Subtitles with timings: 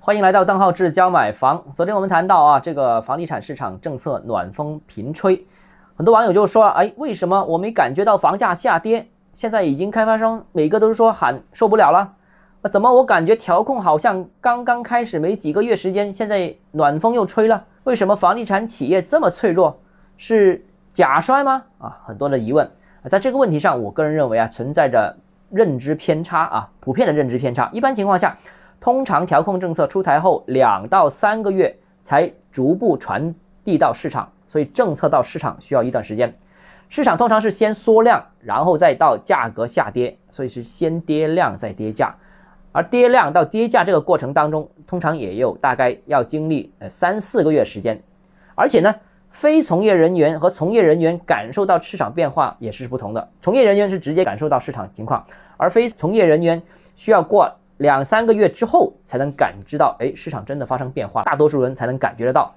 [0.00, 1.62] 欢迎来到邓浩志教买房。
[1.74, 5.44] 昨天我们谈到啊，这个房地产市场政策暖风频吹，
[5.96, 9.08] 很多网友就说了，哎，为什么我没感觉到房价下跌？
[9.32, 12.12] 现在已经开发商每个都说喊受不了了，
[12.62, 17.64] 那怎么我感觉调控好像刚刚开始没几个月时间，现在暖风又吹了？
[17.84, 19.78] 为什么房地产企业这么脆弱？
[20.16, 21.62] 是假摔吗？
[21.78, 22.68] 啊，很多的疑问。
[23.08, 25.16] 在这个问题上，我个人认为啊，存在着
[25.50, 27.68] 认知偏差啊，普遍的认知偏差。
[27.72, 28.36] 一般情况下，
[28.80, 36.34] 通常调控政策出台后两到三个月才逐步传递到市场，所以政策到市场需要一段时间。
[36.88, 42.14] 市场通常是先缩量，然后再到价格下跌，所以是先跌量再跌价。
[42.72, 48.02] 而跌量到跌价这个过程当中，通常也有大概要经历呃三四个月时间，
[48.54, 48.94] 而且呢。
[49.32, 53.28] 非从业人员和从业人员感受到市场变化也是不同的。
[53.42, 55.22] 从业人员是直接感受到市场情况，
[55.58, 56.62] 而非从业人员
[56.94, 61.22] 需要过两三个月之后才能感知到，哎，市场真的发生变化。
[61.22, 62.54] 大多数人才能感觉得到。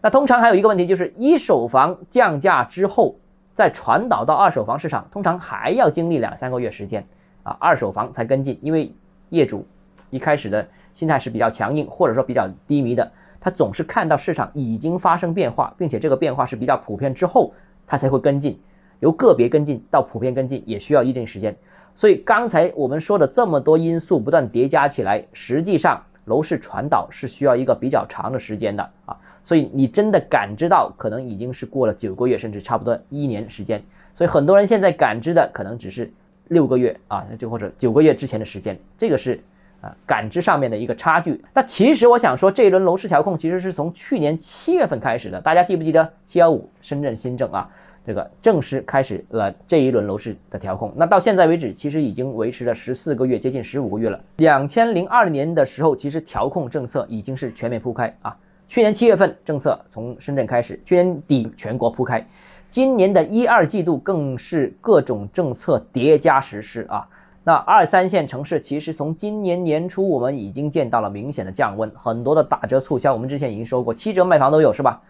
[0.00, 3.16] 那通常还有一个问题就是，一手房降价之后
[3.54, 7.06] 再传导到二手房市场，通常还要经历两三个月时间
[7.42, 8.94] 啊，二手房才跟进，因为
[9.30, 9.66] 业主
[10.10, 13.10] 一开始的心态是比较强硬，或者说比较低迷的。
[13.40, 17.52] 他总是看到市场已经发生变化，并且这个变化是比较普遍之后，
[17.86, 18.58] 他才会跟进。
[19.00, 21.54] 由个别跟进到普遍跟进，也需要一定时间。
[21.96, 29.16] 所以刚才我们说的这么多因素不断叠加起来，实际上楼市传导是需要一个比较长的时间的啊。
[29.42, 33.82] 所以你真的感知到，可能已经是过了九个月，甚至差不多一年时间。
[34.14, 36.12] 所以很多人现在感知的可能只是
[36.48, 39.40] 六个月啊，就或者九个月之前的时间，这个是。
[39.82, 41.38] 啊，感知上面的一个差距。
[41.52, 45.38] 那其实我想说，这一轮楼市调控其实是从去年七月份开始的。
[45.38, 47.68] 大家记不记得七幺五深圳新政啊？
[48.06, 50.92] 这个正式开始了这一轮楼市的调控。
[50.94, 54.20] 那到现在为止，其实已经维持了十四个月，接近十五个月了。
[54.36, 58.36] 两千零二年的时候，其实调控政策已经是全面铺开啊。
[58.68, 62.24] 去年七月份政策从深圳开始，去年底全国铺开，
[62.70, 67.08] 今年的一二季度更是各种政策叠加实施啊。
[67.42, 75.02] 那二三线城市其实从今年年初我们已经见到了明显的降温，很多的打折促销，我们之前已经说过，七折卖房都有，是吧？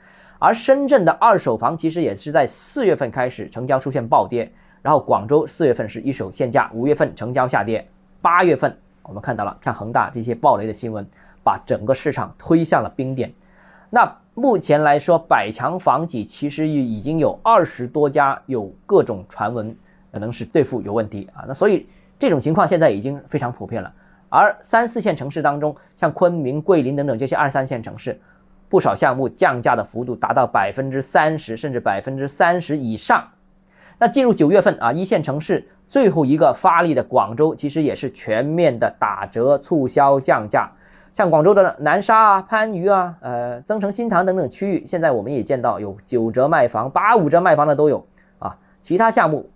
[0.47, 4.49] 而深圳的二手房其实也是在四月份开始成交出现暴跌，
[4.81, 7.85] 然后广州四月份是一手限价，五月份成交下跌，
[8.23, 11.05] 八月份我们看到了像恒大这些暴雷的新闻，
[11.43, 13.33] 把整个市场推向了冰点。
[13.91, 19.77] 那目前来说，百强房企其实已经有二十多家有各种传闻，
[20.13, 21.89] 可能是兑付有问题啊，那所以。
[22.19, 23.93] 这种情况现在已经非常普遍了，
[24.31, 28.19] 而三四线城市当中，像昆明、桂林等等这些二三线城市，
[28.69, 33.25] 不少项目降价的幅度达到百分之三十，甚至百分之三十以上。
[33.99, 40.71] 那进入九月份啊，一线城市最后一个发力的广州，其实也是全面的打折促销降价。
[41.13, 48.07] 像广州的南沙啊、番禺啊、呃增城新塘等等区域，现在我们也见到有九折卖房、八五折卖房的都有
[48.39, 48.57] 啊。
[48.83, 49.49] 其他项目，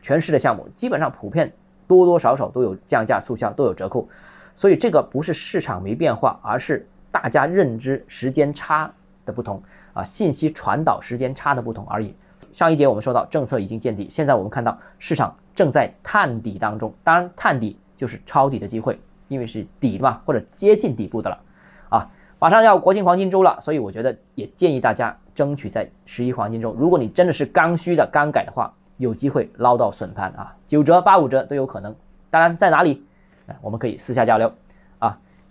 [0.00, 1.52] 全市的项目基本上普遍。
[1.88, 4.08] 多多少少都有降价促销，都有折扣，
[4.54, 8.90] 所以这个不是市场没变化，而是大家认知时间差
[9.24, 9.62] 的不同
[9.92, 12.14] 啊，信息传导时间差的不同而已。
[12.52, 21.38] 上一节我们说到政策已经见底，现在我们看到市场正在探底当中，当然探底就是抄底的机会，因为是底嘛，或者接近底部的了
[21.88, 22.10] 啊。
[22.38, 28.72] 马上要国庆黄金周了，所以我觉得也建议大家争取在十一黄金周，如果你真的是刚需的刚改的话。
[29.00, 31.96] 有机会捞到损盘啊，九折八五折都有可能。
[32.28, 33.02] 当然在哪里，
[33.62, 34.52] 我们可以私下交流。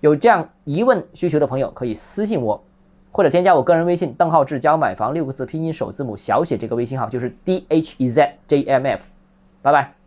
[0.02, 2.64] 有这样疑问需求的朋友可以私信我，
[3.12, 9.00] 或者添加我个人微信邓浩志教买房六个字拼音首字母小写这个微信号就是 dhzjmf，。
[9.62, 9.99] 拜拜。